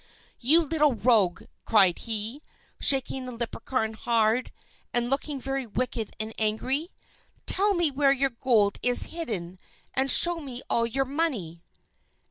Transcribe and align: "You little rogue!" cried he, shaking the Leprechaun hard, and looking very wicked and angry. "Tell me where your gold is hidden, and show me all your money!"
"You 0.39 0.63
little 0.63 0.95
rogue!" 0.95 1.43
cried 1.63 1.99
he, 1.99 2.41
shaking 2.79 3.25
the 3.25 3.31
Leprechaun 3.33 3.93
hard, 3.93 4.51
and 4.91 5.11
looking 5.11 5.39
very 5.39 5.67
wicked 5.67 6.15
and 6.19 6.33
angry. 6.39 6.89
"Tell 7.45 7.75
me 7.75 7.91
where 7.91 8.11
your 8.11 8.31
gold 8.31 8.79
is 8.81 9.03
hidden, 9.13 9.59
and 9.93 10.09
show 10.09 10.37
me 10.39 10.63
all 10.71 10.87
your 10.87 11.05
money!" 11.05 11.61